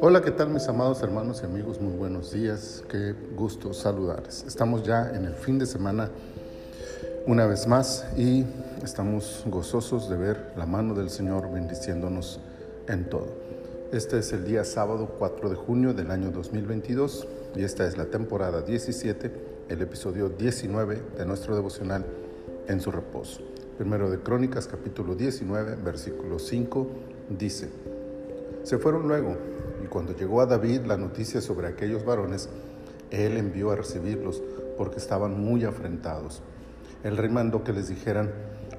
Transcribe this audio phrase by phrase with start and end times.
[0.00, 1.80] Hola, ¿qué tal mis amados hermanos y amigos?
[1.80, 4.44] Muy buenos días, qué gusto saludarles.
[4.46, 6.10] Estamos ya en el fin de semana
[7.26, 8.44] una vez más y
[8.84, 12.38] estamos gozosos de ver la mano del Señor bendiciéndonos
[12.86, 13.28] en todo.
[13.92, 17.26] Este es el día sábado 4 de junio del año 2022
[17.56, 19.32] y esta es la temporada 17,
[19.68, 22.04] el episodio 19 de nuestro devocional
[22.68, 23.40] en su reposo.
[23.78, 26.88] Primero de Crónicas capítulo 19, versículo 5
[27.30, 27.70] dice,
[28.64, 29.36] se fueron luego
[29.82, 32.50] y cuando llegó a David la noticia sobre aquellos varones,
[33.10, 34.42] él envió a recibirlos
[34.76, 36.42] porque estaban muy afrentados.
[37.02, 38.30] El rey mandó que les dijeran,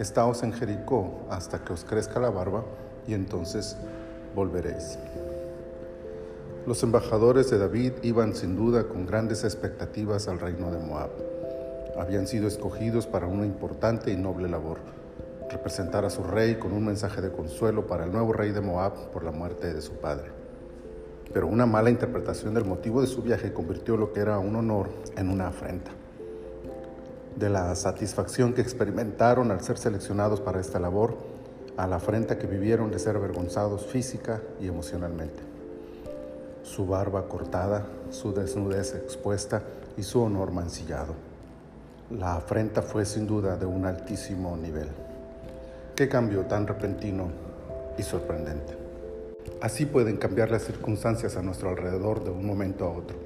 [0.00, 2.64] estaos en Jericó hasta que os crezca la barba
[3.06, 3.76] y entonces
[4.34, 4.98] volveréis.
[6.66, 11.10] Los embajadores de David iban sin duda con grandes expectativas al reino de Moab.
[11.98, 14.78] Habían sido escogidos para una importante y noble labor,
[15.50, 19.10] representar a su rey con un mensaje de consuelo para el nuevo rey de Moab
[19.10, 20.40] por la muerte de su padre
[21.32, 24.88] pero una mala interpretación del motivo de su viaje convirtió lo que era un honor
[25.16, 25.92] en una afrenta.
[27.36, 31.16] De la satisfacción que experimentaron al ser seleccionados para esta labor,
[31.76, 35.42] a la afrenta que vivieron de ser avergonzados física y emocionalmente.
[36.62, 39.62] Su barba cortada, su desnudez expuesta
[39.96, 41.29] y su honor mancillado.
[42.18, 44.88] La afrenta fue sin duda de un altísimo nivel.
[45.94, 47.28] Qué cambio tan repentino
[47.96, 48.74] y sorprendente.
[49.60, 53.16] Así pueden cambiar las circunstancias a nuestro alrededor de un momento a otro,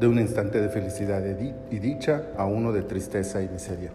[0.00, 1.22] de un instante de felicidad
[1.70, 3.90] y dicha a uno de tristeza y miseria.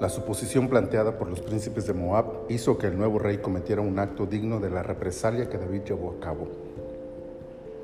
[0.00, 3.98] La suposición planteada por los príncipes de Moab hizo que el nuevo rey cometiera un
[3.98, 6.46] acto digno de la represalia que David llevó a cabo.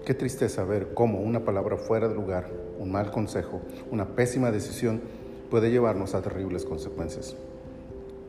[0.04, 2.46] Qué tristeza ver cómo una palabra fuera de lugar,
[2.78, 5.00] un mal consejo, una pésima decisión
[5.52, 7.36] puede llevarnos a terribles consecuencias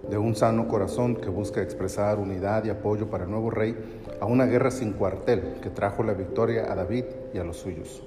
[0.09, 3.77] de un sano corazón que busca expresar unidad y apoyo para el nuevo rey,
[4.19, 8.03] a una guerra sin cuartel que trajo la victoria a David y a los suyos.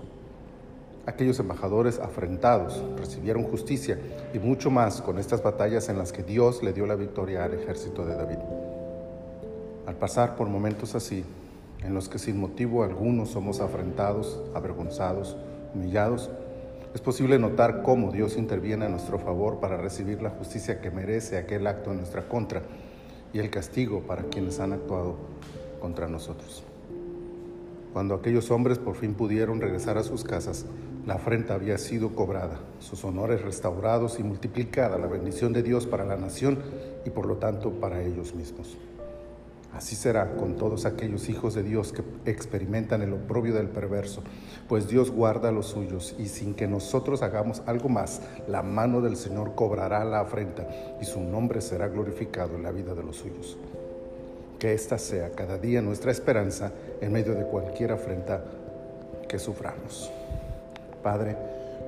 [1.06, 3.98] Aquellos embajadores afrentados recibieron justicia
[4.34, 7.54] y mucho más con estas batallas en las que Dios le dio la victoria al
[7.54, 8.40] ejército de David.
[9.86, 11.24] Al pasar por momentos así,
[11.82, 15.38] en los que sin motivo alguno somos afrentados, avergonzados,
[15.74, 16.28] humillados,
[16.96, 21.36] es posible notar cómo Dios interviene a nuestro favor para recibir la justicia que merece
[21.36, 22.62] aquel acto en nuestra contra
[23.34, 25.16] y el castigo para quienes han actuado
[25.78, 26.64] contra nosotros.
[27.92, 30.64] Cuando aquellos hombres por fin pudieron regresar a sus casas,
[31.04, 36.06] la afrenta había sido cobrada, sus honores restaurados y multiplicada la bendición de Dios para
[36.06, 36.60] la nación
[37.04, 38.78] y por lo tanto para ellos mismos.
[39.76, 44.22] Así será con todos aquellos hijos de Dios que experimentan el oprobio del perverso,
[44.70, 49.18] pues Dios guarda los suyos y sin que nosotros hagamos algo más, la mano del
[49.18, 50.66] Señor cobrará la afrenta
[50.98, 53.58] y su nombre será glorificado en la vida de los suyos.
[54.58, 56.72] Que esta sea cada día nuestra esperanza
[57.02, 58.42] en medio de cualquier afrenta
[59.28, 60.10] que suframos.
[61.02, 61.36] Padre,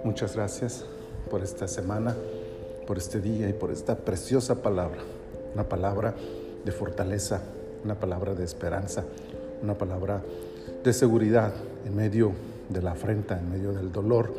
[0.04, 0.84] muchas gracias
[1.30, 2.14] por esta semana,
[2.86, 5.00] por este día y por esta preciosa palabra,
[5.54, 6.14] una palabra
[6.66, 7.40] de fortaleza
[7.84, 9.04] una palabra de esperanza,
[9.62, 10.22] una palabra
[10.82, 11.52] de seguridad
[11.84, 12.32] en medio
[12.68, 14.32] de la afrenta, en medio del dolor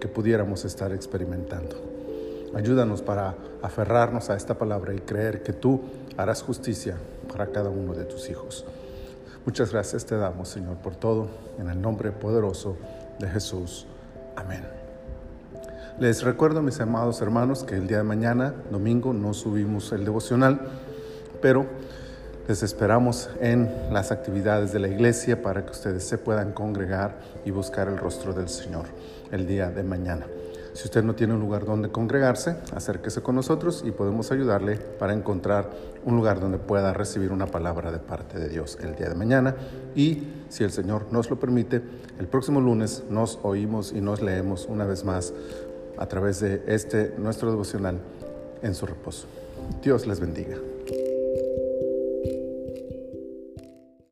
[0.00, 1.76] que pudiéramos estar experimentando.
[2.54, 5.80] Ayúdanos para aferrarnos a esta palabra y creer que tú
[6.16, 6.96] harás justicia
[7.30, 8.64] para cada uno de tus hijos.
[9.46, 12.76] Muchas gracias te damos, Señor, por todo, en el nombre poderoso
[13.18, 13.86] de Jesús.
[14.36, 14.62] Amén.
[15.98, 20.60] Les recuerdo, mis amados hermanos, que el día de mañana, domingo, no subimos el devocional,
[21.40, 21.66] pero
[22.48, 27.50] les esperamos en las actividades de la iglesia para que ustedes se puedan congregar y
[27.50, 28.86] buscar el rostro del Señor
[29.30, 30.26] el día de mañana.
[30.74, 35.12] Si usted no tiene un lugar donde congregarse, acérquese con nosotros y podemos ayudarle para
[35.12, 35.68] encontrar
[36.04, 39.54] un lugar donde pueda recibir una palabra de parte de Dios el día de mañana.
[39.94, 41.82] Y si el Señor nos lo permite,
[42.18, 45.34] el próximo lunes nos oímos y nos leemos una vez más
[45.98, 47.98] a través de este nuestro devocional
[48.62, 49.26] en su reposo.
[49.82, 50.56] Dios les bendiga.